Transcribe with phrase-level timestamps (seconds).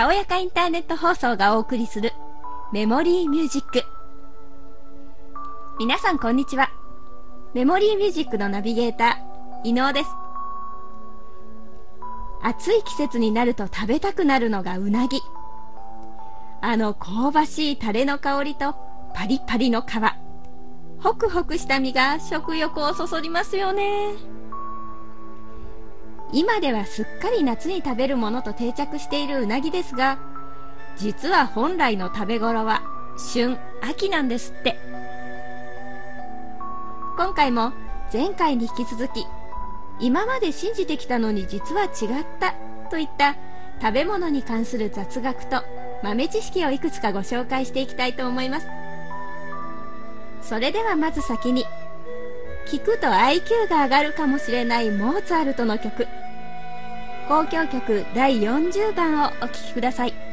[0.00, 2.14] たおやかインターネット放送がお送りする
[2.72, 3.84] メモリーミュージック。
[5.78, 6.70] 皆さんこんにちは。
[7.52, 10.10] メモリーミュージックのナビゲーター、伊能です。
[12.42, 15.20] 暑い季節になると食べたくなるのがうなぎ。
[16.62, 18.74] あの香ばしいタレの香りと
[19.14, 19.84] パリパリの皮。
[21.02, 24.14] ホクホクした身が食欲をそそりますよね。
[26.32, 30.18] 今ではすっかり夏に食べるものと定着しているうなぎですが
[30.96, 32.82] 実は本来の食べ頃は
[33.18, 34.78] 旬秋なんですって。
[37.16, 37.72] 今回も
[38.12, 39.26] 前回に引き続き
[40.00, 41.90] 今まで信じてきたのに実は違っ
[42.40, 42.54] た
[42.90, 43.36] といった
[43.80, 45.62] 食べ物に関する雑学と
[46.02, 48.66] 豆知識をいくつかご紹介していきたいと思います。
[50.42, 51.66] それではまず先に
[52.66, 56.06] 聞くと IQ が上がるかもしれないモーツァルトの曲。
[57.30, 60.29] 交響曲第40番をお聴きください。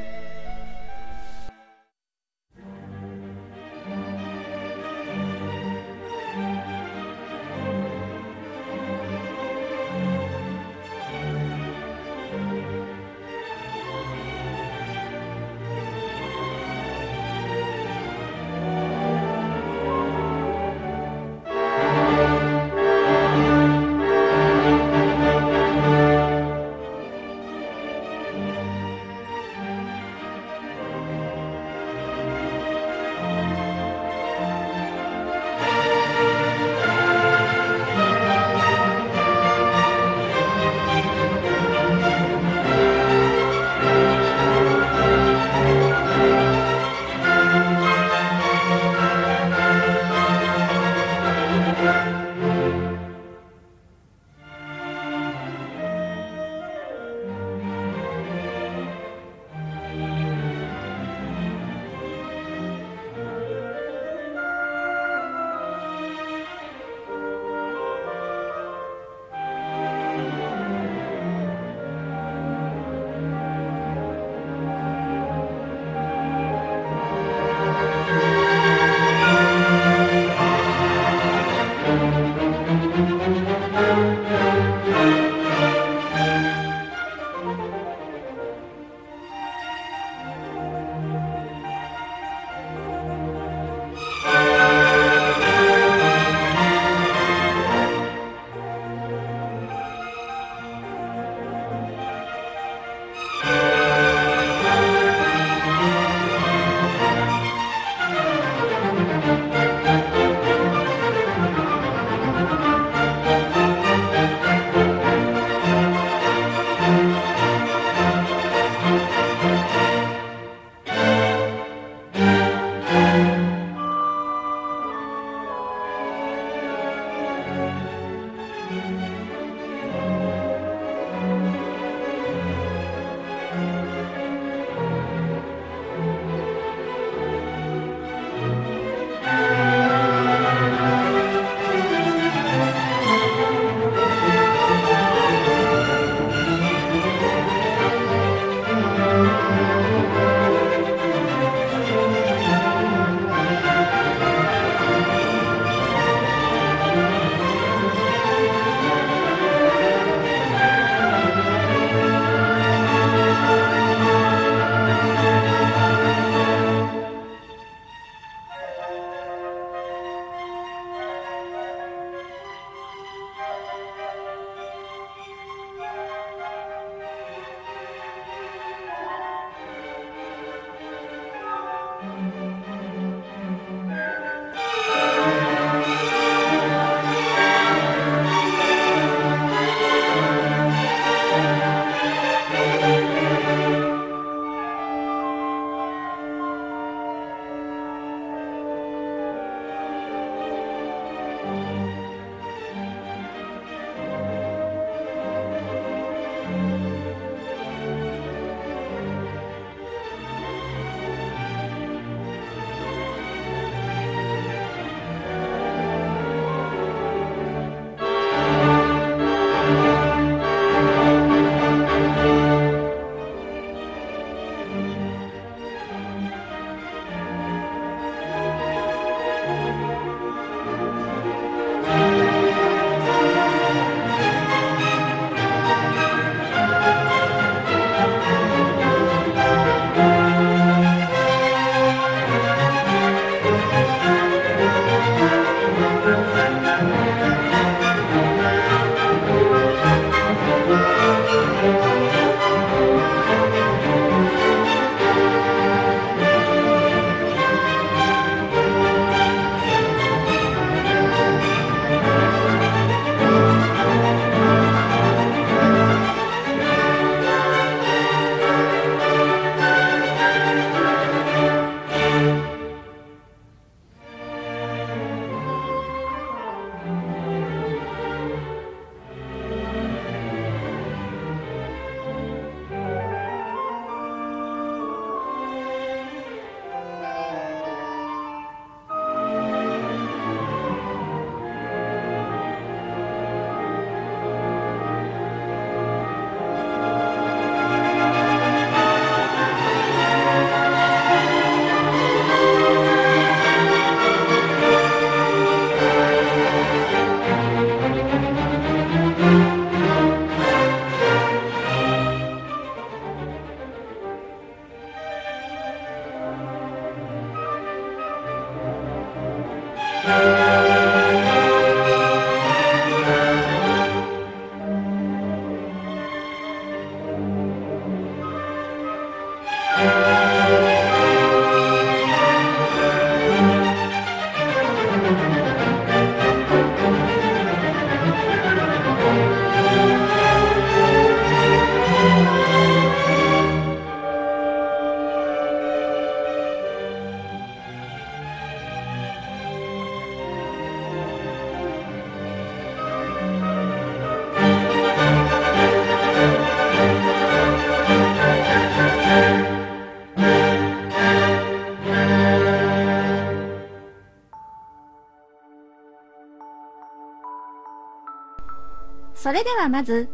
[369.18, 370.10] それではまず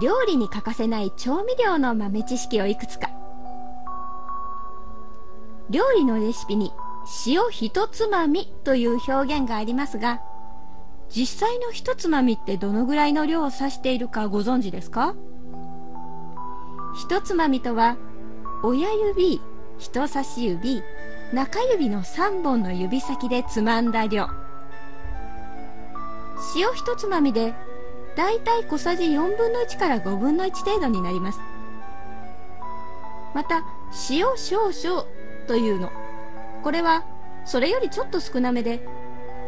[0.00, 3.10] 料理に欠かせない調味料の豆知識をいくつか。
[5.68, 6.72] 料理のレシピに
[7.26, 10.20] 塩一つまみという表現がありますが
[11.08, 15.14] 実際の一つまみってどのぐらいの量を指しているかご存知ですか？
[16.96, 17.96] 一つまみとは
[18.62, 19.40] 親指
[19.78, 20.82] 人差し指
[21.32, 24.28] 中指の3本の指先でつまんだ量。
[26.56, 27.54] 塩一つまみで
[28.16, 31.40] だいたい小さじ4分の1から5分の1程度になります。
[33.34, 33.62] また
[34.10, 35.04] 塩少々
[35.46, 35.90] というの。
[36.62, 37.04] これは
[37.44, 38.80] それよりちょっと少なめで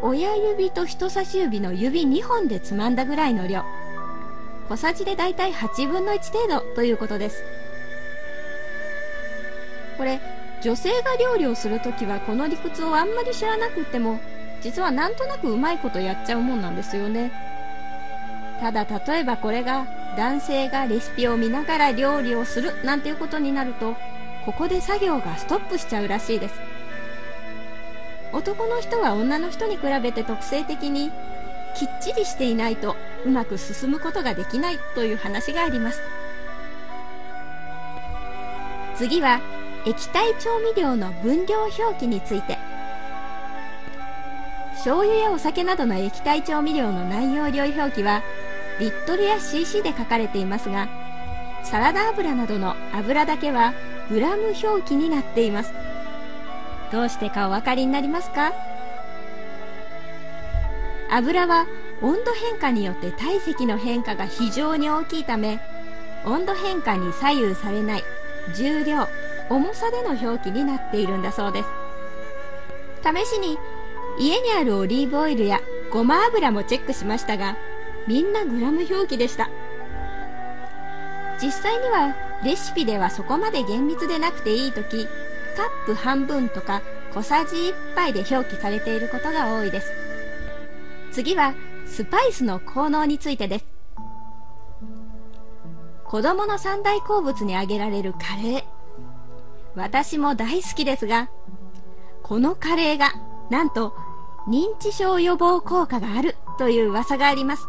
[0.02, 3.62] 親指と人差し指の指2本でつまんだぐらいの量。
[4.68, 7.44] 小さじでだいたい8分の1程度ということです。
[9.98, 10.20] これ
[10.62, 14.20] 女性が料理をするときはこの理屈をあんまり知らなくても
[14.62, 17.51] 実はなんとなくうまいことやっちゃうもんなんですよね。
[18.62, 23.96] ただ例えばこれが男性がレシピを見ながら料理をするなんていうことになると
[24.44, 26.54] ここで作業がストップしちゃうらしいです。
[28.32, 31.10] 男の人は女の人に比べて特性的に
[31.74, 32.94] きっちりしていないと
[33.26, 36.00] うまく進むことができないという話があります。
[38.94, 39.40] 次は
[39.86, 42.58] 液体調味料の分量表記について。
[44.74, 48.22] 醤油やお酒などの液体調味料の内容量表記は
[48.82, 50.88] リットルや cc で書かれていますが
[51.62, 53.74] サラダ油などの油だけは
[54.10, 55.72] グラム表記になっています。
[56.90, 58.52] どうしてかお分かりになりますか？
[61.10, 61.66] 油は
[62.02, 65.60] 温度変化によって体積の変化が非常に大きいため
[66.26, 68.04] 温度変化に左右されない
[68.56, 69.06] 重量
[69.48, 71.68] 重さでの表記になっているんだそうです。
[73.04, 73.56] 試しに
[74.18, 75.60] 家にあるオリーブオイルや
[75.92, 77.56] ごま油もチェックしましたが
[78.06, 79.48] みんなグラム表記でした。
[81.40, 85.06] 実際にはレシピではそこまで厳密でなくていい時
[85.56, 86.82] カップ半分とか
[87.12, 89.92] 小さじ1杯で表記されていることが多いです。
[91.12, 91.54] 次は
[91.86, 93.66] スパイスの効能についてです。
[96.04, 98.64] 子供の三大好物に挙げられるカレー。
[99.74, 101.30] 私も大好きですが
[102.22, 103.14] このカレーが
[103.50, 103.94] なんと
[104.48, 107.66] 認知症予防効果があるという噂があります。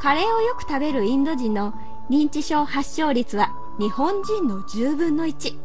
[0.00, 1.74] カレーをよく食べるインド人の
[2.08, 5.58] 認知症発症率は日本人の10分の1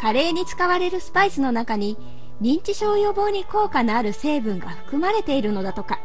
[0.00, 1.96] カレーに使われるスパイスの中に
[2.40, 6.00] 認知症予防に効果のある成分が含まれているのだとか。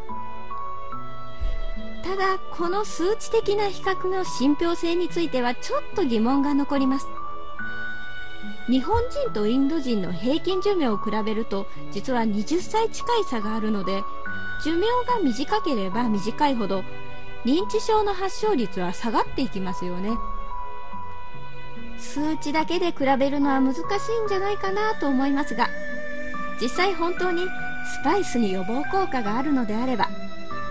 [2.04, 7.08] ただこの数値的な比較の信憑性についてはちょっと疑問が残ります。
[8.70, 14.04] 日本人とインド人の平均寿命を比べると実は20歳近い差があるので
[14.64, 16.84] 寿命が短ければ短いほど
[17.46, 20.18] 認知症の発症率は下がっていきますよね。
[22.00, 25.68] 数値だけで比べるのは難しいんじゃないかなと思いますが
[26.62, 30.10] 実際本当にスパイスに予防効果があるのであれば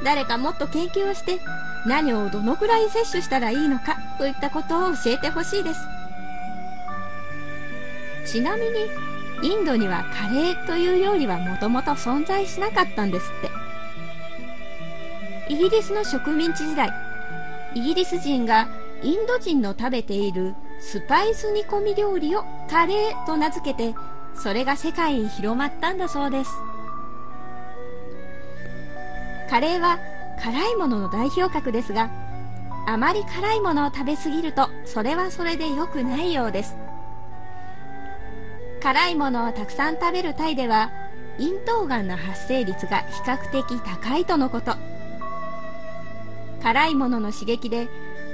[0.05, 1.41] 誰かもっと研究をして
[1.87, 5.81] 何をどのくらい摂取したらいいのかといったことを教えてほしいです。
[8.27, 8.87] ちなみに
[9.43, 13.66] インドにはカレーという料理はもともと存在しなかったんですって。
[15.49, 16.91] イギリスの植民地時代。
[17.73, 18.69] イギリス人が
[19.03, 23.95] インド人の食べているスパイス煮込み料理をカレーと名付けて
[24.35, 26.51] それが世界に広まったんだそうです。
[29.49, 30.01] カレーは
[30.43, 32.11] 辛いものの代表格ですが
[32.89, 36.77] あまり辛いものを食べ過ぎるとそれはそれで良くないようです。
[38.83, 40.91] 辛いものをたくさん食べるタイでは
[41.39, 44.96] 咽頭がんの発生率が比較的高いとのこと。
[46.67, 47.87] 辛いものの刺激で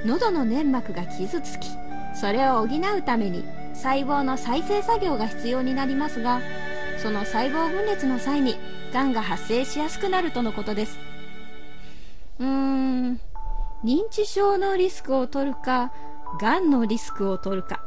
[0.07, 1.67] 喉の粘膜が傷つき
[2.15, 3.43] それを補うために
[3.75, 6.41] 細胞の再生作業が必要になりますが
[6.97, 8.55] その細胞分裂の際に
[8.91, 10.97] がんが発生しやすくなるとのことです。
[12.39, 13.19] うーん
[13.83, 15.93] 認知症のリスクを取るか
[16.41, 17.83] がんのリスクを取るか。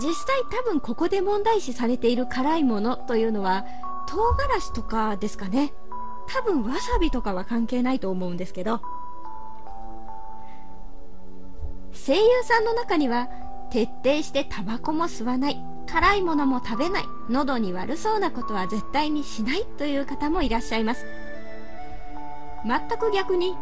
[0.00, 3.66] 実際多分ここで問題視されている辛いものというのは
[4.08, 5.74] 唐辛子とかですかね。
[6.32, 8.80] 多分わさびとかは関係ないと思うんですけど。
[11.92, 13.28] 声優さんの中には
[13.70, 21.04] 徹底してタバコも吸わない辛いものも食べない喉に悪そうなことは絶対にしないという方もいらっしゃいます。
[22.64, 23.56] 全く逆に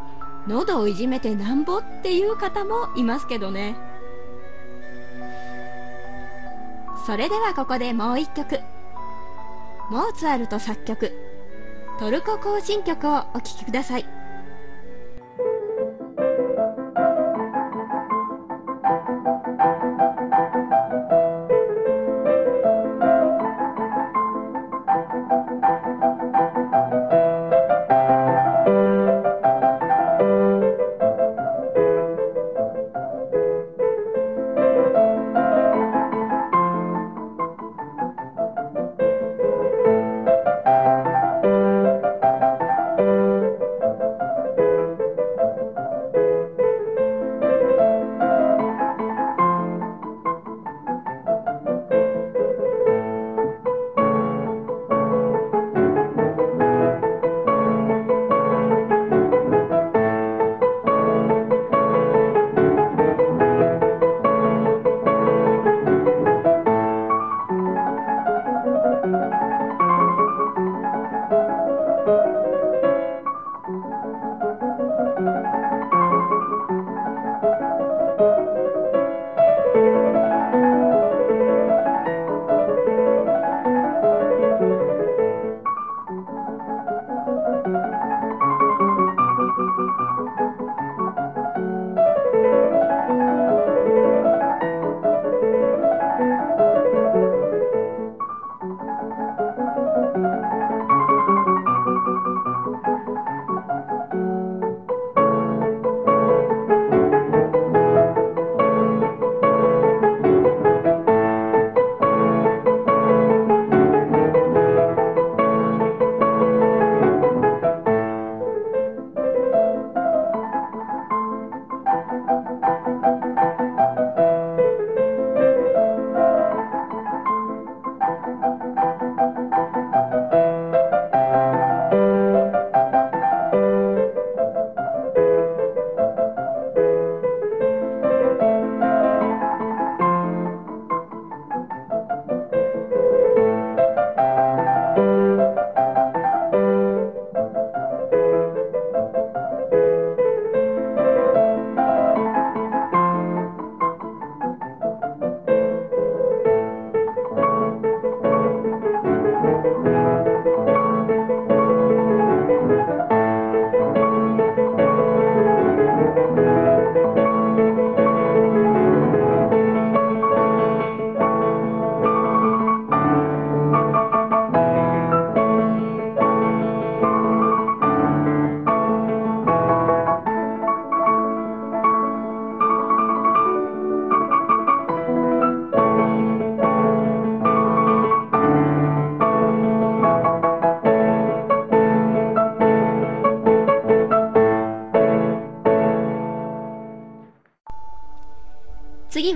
[0.46, 3.76] 喉をいじめてなんぼっていう方もいますけどね。
[7.06, 8.60] それではここでもう一曲。
[9.90, 11.27] モーツァルト作曲。
[11.98, 14.17] トルコ行進曲をお聴きください。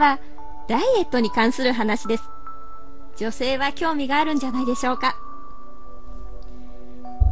[0.02, 0.18] は
[0.68, 2.24] ダイエットに関する話です。
[3.16, 5.16] 女性は興味があるんじゃないでしょうか。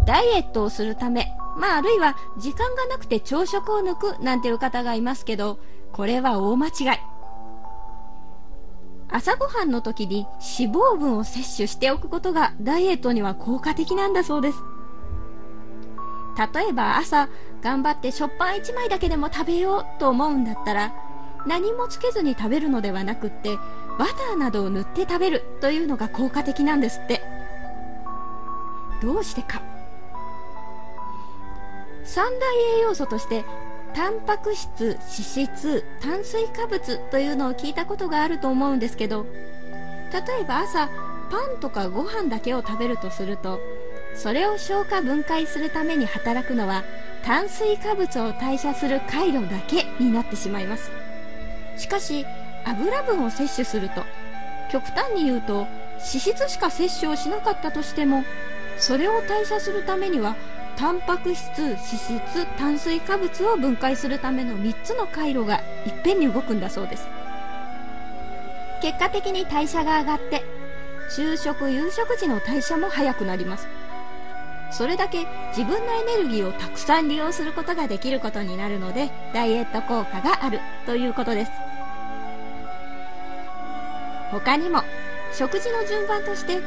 [0.07, 5.59] ダイエットをするためまああるいは時間がなくて朝食を抜くなんていう方がいますけど
[5.93, 6.73] これは大間違い。
[9.13, 14.59] 朝ごはんの時に脂肪分を摂取しておくことがダイエットには効果的なんだそうです。
[16.55, 17.29] 例えば朝
[17.61, 21.10] 頑張って食パン1枚だけでも食べようと思うんだったら
[21.47, 23.57] 何もつけずに食べるのではなくって
[23.99, 27.23] バターなどを塗って食べるというのが効果的なんですって。
[29.03, 29.63] どうしてか。
[32.05, 33.45] 三大栄養素として
[33.95, 39.27] タンパク質脂質炭水化物というのを聞いたことがあると思うんですけど
[40.13, 40.89] 例えば朝
[41.31, 43.61] パンとかご飯だけを食べるとすると
[44.15, 46.83] それを消化分解するために働くのは
[47.25, 50.91] 炭水化物を代謝する回路だけになってしまいます。
[51.81, 52.27] しかし
[52.65, 54.05] 油分を摂取すると
[54.71, 58.23] 極端に言うと脂質しか摂取をしなかったとしても
[58.77, 60.37] それを代謝するためには
[60.77, 65.57] タンパク質脂質炭水化物を分解するための3つの回路が
[65.87, 67.07] いっぺんに動くんだそうです。
[68.81, 70.43] 結果的に代謝が上がって
[71.15, 73.67] 昼食夕食時の代謝も早くなります。
[74.71, 81.70] それだけ自分のエネルギーをたくさん利用することができることになるのでダイエット効果があるということです。
[84.31, 84.83] 他にも
[85.33, 86.61] 食事の順番として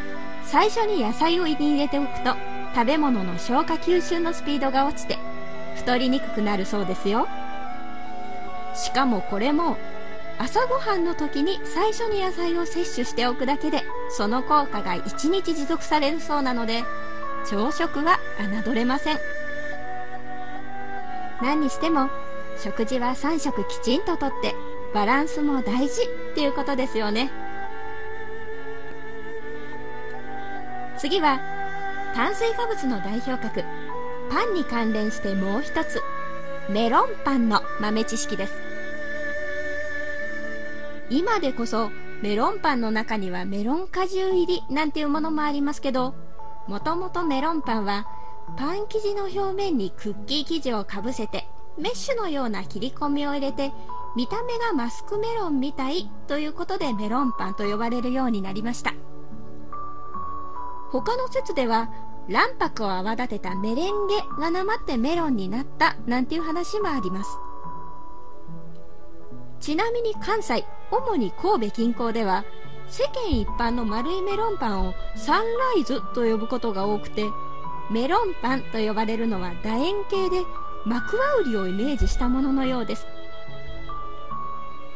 [0.43, 2.35] 最初に野菜を胃に入れておくと
[2.73, 5.17] 食べ物の消化吸収のスピードが落ちて
[5.75, 7.27] 太りにくくなるそうですよ。
[8.75, 9.77] しかもこれも
[10.39, 16.83] 朝ごはんの時に最初に野菜を摂取しておくだけでその効果が1日持続されるそうなので
[17.45, 18.19] 朝食は
[18.65, 19.19] 侮れません。
[21.41, 22.09] 何にしても
[22.57, 24.55] 食事は3食きちんととって
[24.93, 27.31] バランスも大事っていうことですよね。
[31.03, 31.41] 次は
[32.15, 33.65] 炭水化物の代表格
[34.31, 36.01] パンに関連してもう一つ
[36.69, 38.53] メロンパンの豆知識です。
[41.09, 46.15] 今でこそメロンパンの中にはメロン果汁入りなんていうものもありますけど
[46.69, 48.07] もともとメロンパンは
[48.57, 51.45] パン生地の表面にクッキー生地をかぶせて
[51.77, 53.73] メッシュのような切り込みを入れて
[54.15, 58.93] 見た目がマスクメロンみたいということでメロンパンと呼ばれるようになりました。
[60.93, 61.89] 他の説では
[62.29, 67.31] 卵白を泡立てたメレンゲがなまってメロンになったなんていう話もあります。
[69.59, 72.45] ちなみに関西主に神戸近郊では
[72.87, 77.25] 世間一般の丸いメロンパンをサンライズと呼ぶことが多くて
[77.89, 80.43] メロンパンと呼ばれるのは楕円形で
[80.85, 83.07] 幕輪売りをイメージしたもののようです。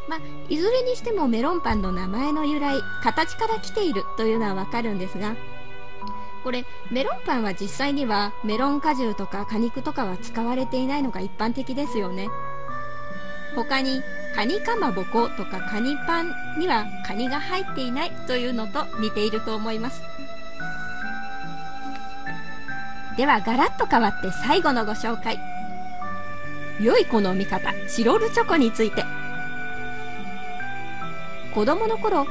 [0.07, 5.35] まあ、いずれにしてもメロンパンの名前の由来形から来ているというのはわかるんですが
[6.47, 12.29] これメロンパンは実際にはメロン果汁とか果肉とかは使われていないのが一般的ですよね。
[13.53, 14.01] 他に
[14.33, 20.01] カニかまぼことかカニパンにはカニが入っていないというのと似ていると思います。
[23.17, 25.37] ではガラッと変わって最後のご紹介。
[26.79, 29.03] 良い子の味方チロルチョコについて。
[31.53, 32.25] 子供の頃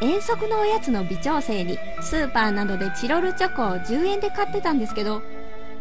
[0.00, 5.22] 遠足のおやつの微調整にスーパーなどでチロルチョコを10円で買ってたんですけど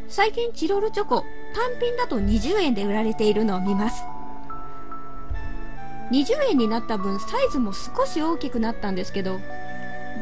[0.07, 4.03] 最近チロルチョコ単品だと20円で売られているのを見ます。
[6.11, 9.39] 20円になった分サイズも少し大きくなったんですけど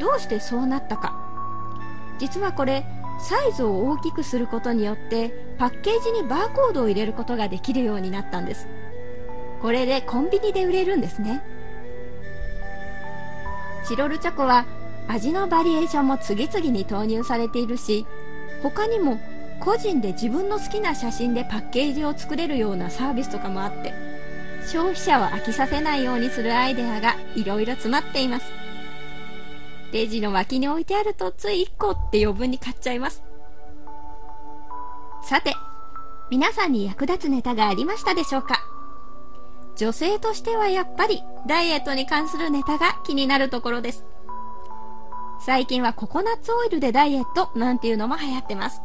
[0.00, 1.16] どうしてそうなったか。
[2.18, 2.84] 実はこれ
[3.20, 8.66] サイズを大きくすることによってパッケージにバーコードを入れることができるようになったんです。
[9.62, 11.42] これでコンビニで売れるんですね。
[13.86, 14.66] チロルチョコは
[15.08, 18.06] 味のバリエーションも次々に投入されているし
[18.62, 19.20] 他にも
[19.60, 23.94] 個人で自分の好きな写真でパッケージを作れるようなサービスとかもあって
[24.62, 28.46] 消費者を飽きさせないようにするアイデアがいろいろ詰まっています。
[29.92, 33.22] レジの脇に置いてあるとつい1個って余分に買っちゃいます。
[35.22, 35.54] さて
[36.30, 38.60] 皆さんに役立つネタがありましたでしょうか？
[39.76, 44.04] 女性としてはやっぱりダイエットに関するネタが気になるところです。
[45.40, 48.80] 最近はココナッツオイルでダイエットなんていうのも流行ってます。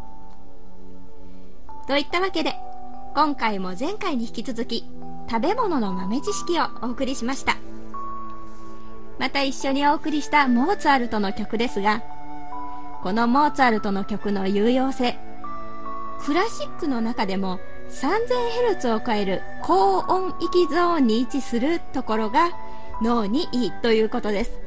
[1.87, 2.55] といったわけで
[3.15, 4.85] 今回も前回に引き続き
[5.29, 7.55] 食べ物の豆知識をお送りしました。
[9.21, 12.01] また一緒にお送りしたモーツァルトの曲ですが
[13.03, 15.15] このモーツァルトの曲の有用性
[16.25, 17.59] クラシックの中でも
[17.91, 22.49] 3000Hz を超える高音域ゾーンに位置するところが
[23.01, 24.59] 脳にいいということです。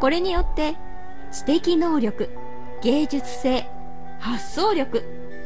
[0.00, 0.74] これによって
[1.30, 2.28] 知的能力
[2.82, 3.66] 芸術性
[4.18, 5.04] 発想力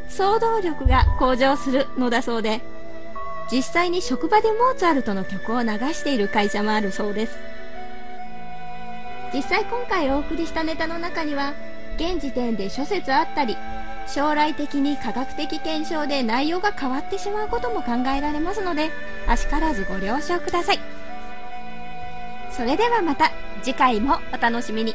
[0.08, 2.60] 想像力が向上するのだそうで
[3.50, 7.36] 実際に職場でモーツァルトの曲を流している会社もあるそうです。
[9.34, 11.52] 実際今回お送りしたネタの中には
[11.96, 13.56] 現時点で諸説あったり
[14.06, 18.90] 将来的に科学的検証で内容が変わってしまうことも考えられますので
[19.26, 20.78] あしからずご了承ください。
[22.50, 24.94] それではまた次回もお楽しみに。